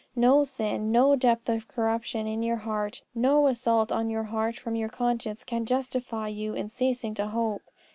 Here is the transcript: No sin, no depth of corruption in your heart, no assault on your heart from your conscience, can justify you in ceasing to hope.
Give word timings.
No 0.15 0.43
sin, 0.43 0.91
no 0.91 1.15
depth 1.15 1.47
of 1.47 1.67
corruption 1.67 2.25
in 2.25 2.41
your 2.41 2.55
heart, 2.55 3.03
no 3.13 3.45
assault 3.45 3.91
on 3.91 4.09
your 4.09 4.23
heart 4.23 4.57
from 4.57 4.75
your 4.75 4.89
conscience, 4.89 5.43
can 5.43 5.63
justify 5.63 6.27
you 6.27 6.55
in 6.55 6.69
ceasing 6.69 7.13
to 7.13 7.27
hope. 7.27 7.61